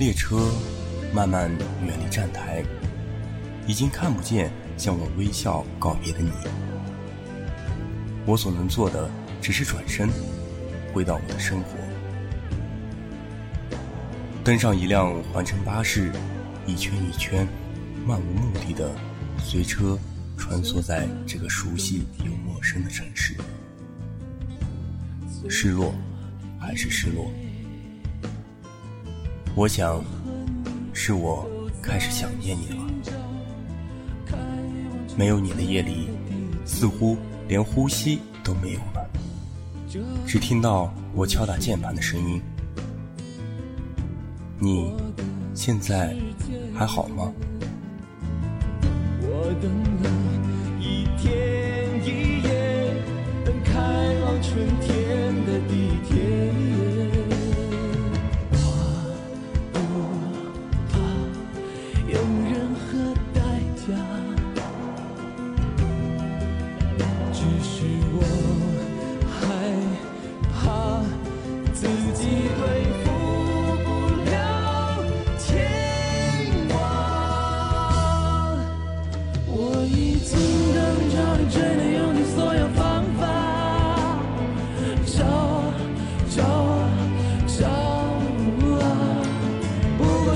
[0.00, 0.50] 列车
[1.12, 1.50] 慢慢
[1.84, 2.64] 远离站台，
[3.66, 6.30] 已经看不见向我微笑告别的你。
[8.24, 9.10] 我所能做的，
[9.42, 10.08] 只是转身，
[10.94, 11.76] 回到我的生活。
[14.42, 16.10] 登上一辆环城巴士，
[16.66, 17.46] 一圈一圈，
[18.06, 18.90] 漫无目的的
[19.38, 19.98] 随车
[20.34, 23.34] 穿梭在这个熟悉又陌生的城市。
[25.46, 25.92] 失落，
[26.58, 27.30] 还是失落？
[29.60, 30.02] 我想，
[30.94, 31.46] 是我
[31.82, 32.76] 开始想念你了。
[35.18, 36.08] 没有你的夜里，
[36.64, 37.14] 似乎
[37.46, 39.06] 连呼吸都没有了，
[40.26, 42.40] 只听到我敲打键盘的声音。
[44.58, 44.94] 你
[45.54, 46.16] 现在
[46.74, 47.30] 还好吗？
[49.20, 49.70] 我等
[50.02, 50.10] 了
[50.80, 51.28] 一天
[52.02, 52.08] 一
[52.48, 52.94] 夜，
[53.44, 53.78] 等开
[54.22, 56.59] 往春天的地铁。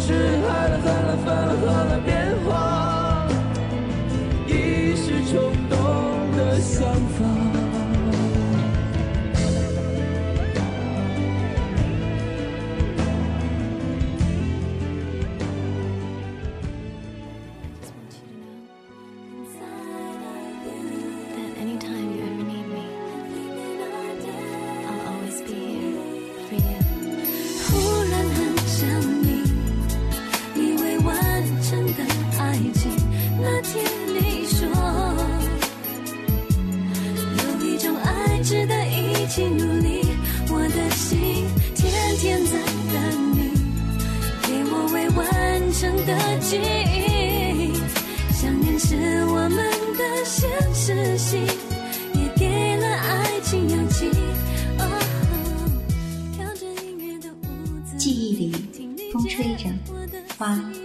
[0.00, 2.23] 是爱了恨了分了合了变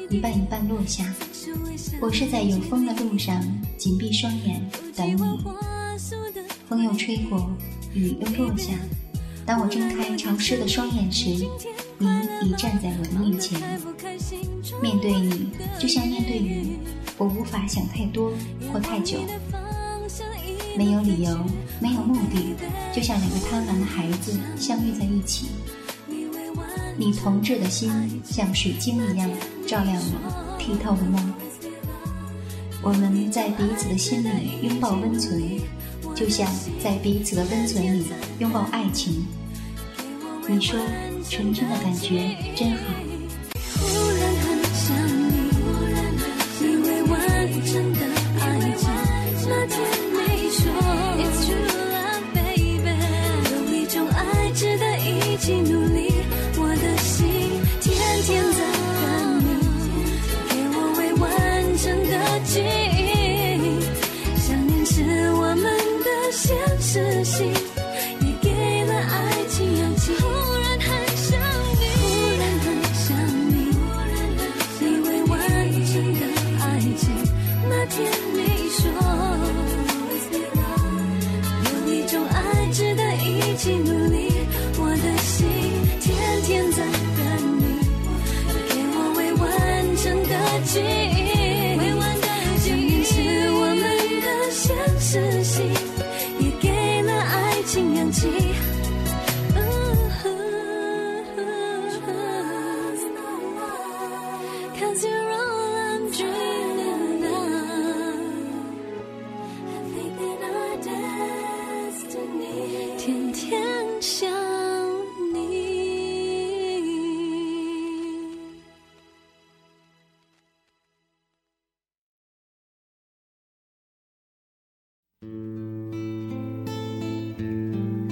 [0.09, 1.05] 一半一半落下。
[2.01, 3.43] 我是在有风的路上，
[3.77, 4.59] 紧闭双眼
[4.95, 5.19] 等你。
[6.67, 7.49] 风又吹过，
[7.93, 8.73] 雨又落下。
[9.45, 11.29] 当我睁开潮湿的双眼时，
[11.97, 12.07] 你
[12.43, 13.59] 已站在我的面前。
[14.81, 15.49] 面对你，
[15.79, 16.77] 就像面对雨，
[17.17, 18.31] 我无法想太多
[18.71, 19.19] 或太久。
[20.75, 21.45] 没有理由，
[21.79, 22.55] 没有目的，
[22.95, 25.47] 就像两个贪婪的孩子相遇在一起。
[26.97, 27.91] 你同志的心
[28.23, 29.29] 像水晶一样
[29.69, 31.31] 照亮我剔透的梦。
[32.81, 35.39] 我们在彼此的心里拥抱温存，
[36.15, 36.51] 就像
[36.83, 38.07] 在彼此的温存里
[38.39, 39.27] 拥抱爱情。
[40.47, 40.79] 你说，
[41.29, 43.08] 纯真的感觉真好。
[62.45, 62.78] 成的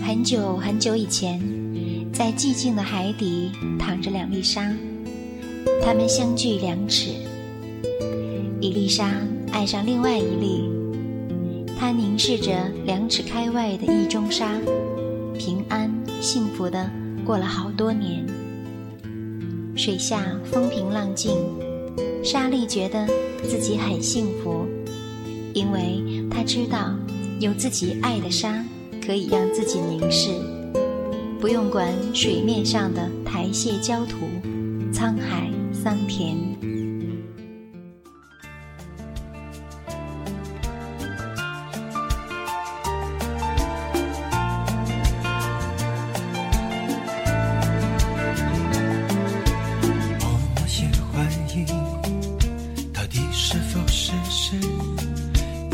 [0.07, 1.38] 很久很久以前，
[2.13, 4.74] 在寂静的海底躺着两粒沙，
[5.83, 7.12] 它们相距两尺。
[8.62, 9.21] 一粒沙
[9.51, 10.69] 爱上另外一粒，
[11.77, 14.57] 它凝视着两尺开外的意中沙，
[15.38, 16.89] 平安幸福的
[17.25, 18.25] 过了好多年。
[19.75, 21.38] 水下风平浪静，
[22.24, 23.06] 莎莉觉得
[23.44, 24.65] 自己很幸福，
[25.57, 26.94] 因为他知道
[27.39, 28.63] 有自己爱的沙
[29.04, 30.30] 可以让自己凝视，
[31.42, 34.18] 不用管水面上的苔藓焦土、
[34.94, 36.38] 沧海桑田。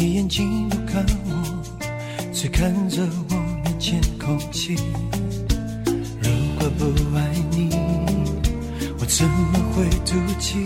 [0.05, 1.31] 你眼睛不看我，
[2.33, 4.75] 只看着我面前空气。
[6.19, 6.29] 如
[6.59, 6.83] 果不
[7.15, 7.69] 爱你，
[8.99, 10.59] 我怎么会妒忌？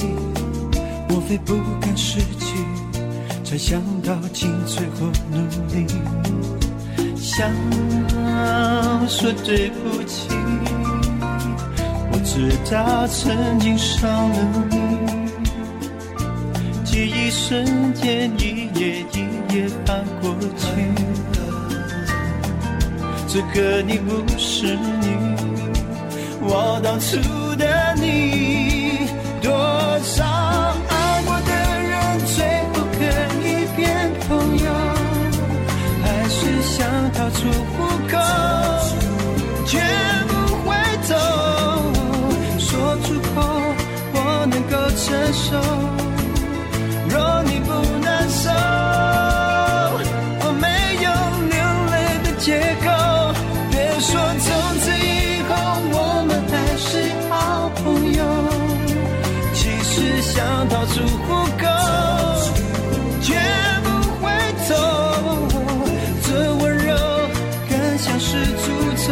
[1.08, 2.58] 莫非不甘失去，
[3.44, 5.38] 才想到尽最后努
[5.72, 5.86] 力？
[7.16, 7.48] 想
[9.08, 10.30] 说对不起。
[12.12, 14.78] 我知道曾经伤了你，
[16.84, 19.06] 记忆瞬间一页
[19.58, 20.68] 一页翻过去。
[23.28, 25.08] 这个你不是你，
[26.42, 27.18] 我当初
[27.56, 28.87] 的你，
[60.78, 61.66] 逃出虎口，
[63.20, 63.34] 绝
[63.84, 63.90] 不
[64.22, 64.30] 回
[64.68, 64.70] 头。
[66.22, 66.28] 这
[66.58, 66.94] 温柔
[67.68, 68.64] 更像是诅
[69.08, 69.10] 咒。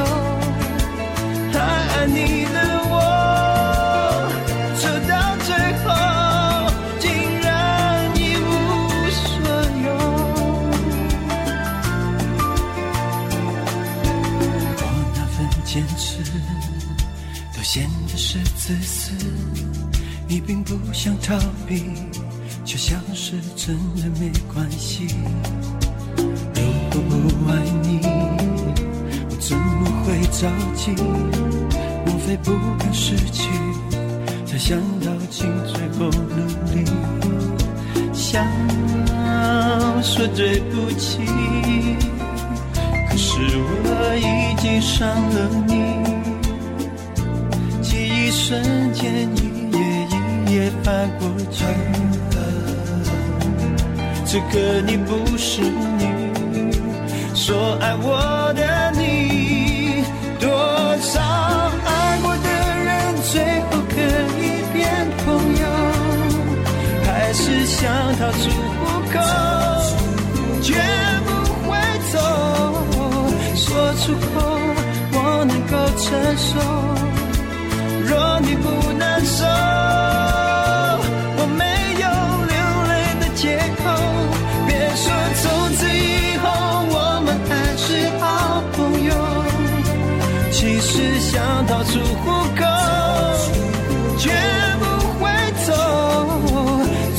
[1.51, 2.57] 还爱你的
[2.87, 2.93] 我，
[4.77, 5.13] 走到
[5.43, 5.49] 最
[5.81, 5.85] 后
[6.99, 7.03] 竟
[7.41, 7.49] 然
[8.15, 8.45] 一无
[9.09, 9.25] 所
[9.85, 9.87] 有。
[14.77, 14.83] 我
[15.15, 16.21] 那份坚持，
[17.57, 19.11] 都显得是自私。
[20.27, 21.37] 你并不想逃
[21.67, 21.83] 避，
[22.65, 25.07] 却像是真的没关系。
[26.17, 26.61] 如
[26.91, 27.99] 果不爱你，
[29.29, 30.91] 我怎么会着急？
[32.05, 33.49] 莫非不敢失去，
[34.45, 36.35] 才想到尽最后努
[36.73, 36.83] 力？
[38.11, 38.43] 想
[40.01, 41.19] 说对不起，
[43.09, 43.39] 可是
[43.83, 45.94] 我已经伤了你。
[50.85, 51.65] 一页翻过去，
[54.25, 56.05] 这个你不是你，
[57.33, 60.03] 说爱我的你，
[60.39, 60.47] 多
[61.01, 61.19] 少
[61.85, 62.49] 爱过的
[62.83, 63.95] 人最后可
[64.39, 64.85] 以变
[65.25, 65.25] 朋
[65.57, 65.65] 友，
[67.03, 68.43] 还是想逃出
[68.77, 69.15] 虎口，
[70.61, 70.69] 绝
[71.25, 71.29] 不
[71.67, 71.73] 回
[72.11, 72.13] 头。
[73.55, 73.65] 说
[73.95, 74.25] 出口，
[75.13, 76.05] 我能够承
[76.37, 76.49] 受。
[78.07, 78.63] 若你不
[78.99, 79.43] 难受，
[91.95, 92.61] 出虎口，
[94.17, 94.29] 绝
[94.81, 94.83] 不
[95.17, 95.31] 回
[95.65, 95.71] 头。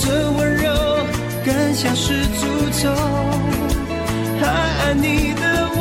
[0.02, 0.66] 这温柔
[1.46, 2.44] 更像是诅
[2.82, 2.92] 咒，
[4.38, 5.42] 还爱你的
[5.76, 5.80] 我，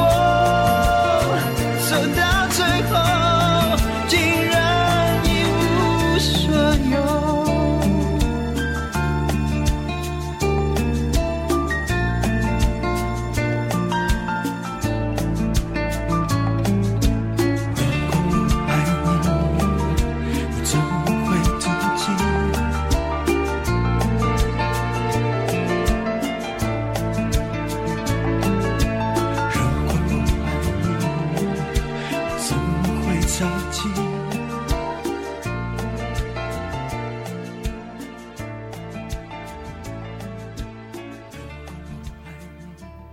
[33.36, 33.89] 么会着急？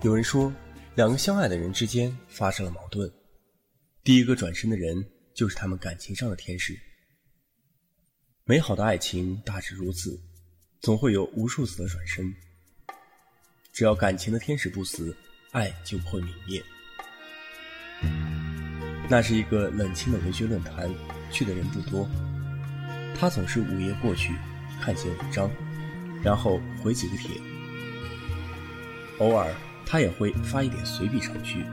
[0.02, 0.52] 有人说，
[0.94, 3.10] 两个相爱的人之间发生了矛盾，
[4.04, 6.78] 第一个转身的人就是他们感情上的天使。
[8.44, 10.20] 美好的爱情大致如此，
[10.80, 12.32] 总会有无数次的转身。
[13.72, 15.16] 只要感情的天使不死，
[15.52, 16.62] 爱就不会泯灭。
[19.08, 20.88] 那是一个冷清的文学论坛，
[21.30, 22.08] 去的人不多。
[23.18, 24.34] 他总是午夜过去，
[24.80, 25.50] 看些文章，
[26.22, 27.40] 然后回几个帖。
[29.18, 29.54] 偶尔
[29.84, 31.64] 他也会发一点随笔上去，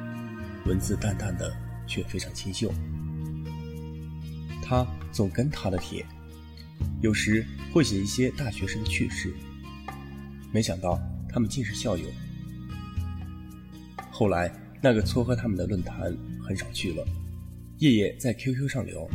[0.65, 1.51] 文字淡淡的，
[1.87, 2.71] 却非常清秀。
[4.61, 6.05] 他总跟他的帖
[7.01, 7.43] 有时
[7.73, 9.33] 会写一些大学生的趣事。
[10.51, 12.05] 没想到他们竟是校友。
[14.11, 16.15] 后来那个撮合他们的论坛
[16.49, 17.05] 很少去了，
[17.77, 19.07] 夜夜在 QQ 上聊，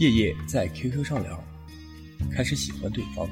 [0.00, 1.40] 夜夜在 QQ 上聊，
[2.32, 3.28] 开始喜欢对方，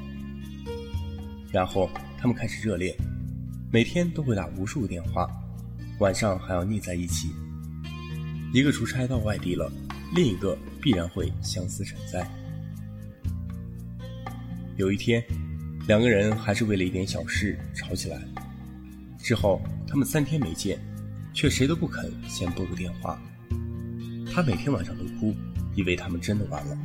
[1.51, 2.95] 然后他们开始热恋，
[3.69, 5.29] 每天都会打无数个电话，
[5.99, 7.27] 晚上还要腻在一起。
[8.53, 9.69] 一个出差到外地了，
[10.15, 12.25] 另一个必然会相思成灾。
[14.77, 15.21] 有一天，
[15.85, 18.21] 两个人还是为了一点小事吵起来。
[19.19, 20.79] 之后，他们三天没见，
[21.35, 23.21] 却谁都不肯先拨个电话。
[24.33, 25.35] 他每天晚上都哭，
[25.75, 26.77] 以为他们真的完了。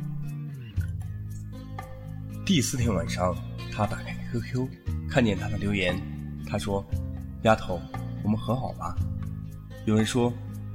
[2.45, 3.33] 第四天晚上，
[3.71, 4.67] 他打开 QQ，
[5.09, 5.95] 看见他的留言，
[6.45, 6.85] 他说
[7.43, 7.81] ：“丫头，
[8.23, 8.93] 我们和好吧。”
[9.87, 10.31] 有人说，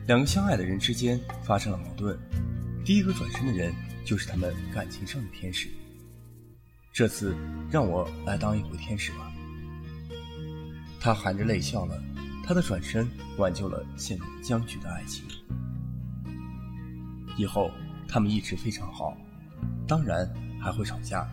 [0.06, 2.18] 两个相爱的人之间发生了矛盾，
[2.82, 3.74] 第一个转身的人
[4.06, 5.68] 就是他们感情上的天使。
[6.94, 7.36] 这次
[7.70, 9.30] 让我来当一回天使吧。
[10.98, 12.02] 他含着泪笑了，
[12.46, 15.26] 他的转身挽救了陷入僵局的爱情。
[17.36, 17.70] 以后
[18.08, 19.16] 他们一直非常好，
[19.86, 21.28] 当然还会吵架，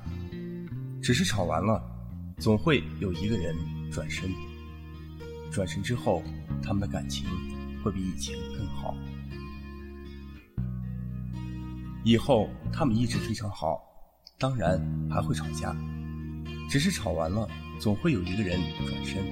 [1.04, 1.80] 只是吵完了，
[2.40, 3.56] 总会有一个人
[3.92, 4.28] 转身。
[5.52, 6.24] 转身之后，
[6.64, 7.28] 他们的感情
[7.84, 8.96] 会比以前更好。
[12.04, 13.80] 以后他们一直非常好。
[14.40, 15.74] 当然还会吵架，
[16.68, 17.48] 只是吵完了，
[17.80, 19.24] 总会有一个人转身。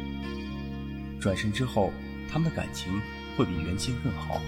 [1.22, 1.94] 转身之后，
[2.30, 3.00] 他们的感情
[3.38, 4.42] 会比原先更好。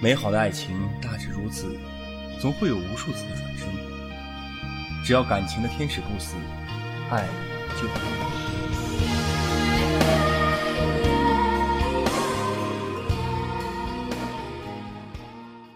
[0.00, 1.78] 美好的爱情大致如此，
[2.40, 3.68] 总会有无数次的转身。
[5.04, 6.34] 只要感情的天使不死，
[7.10, 7.28] 爱
[7.80, 7.86] 就。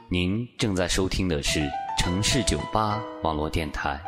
[0.08, 1.60] 您正在收听的是。
[1.98, 4.00] 城市酒吧网络电台。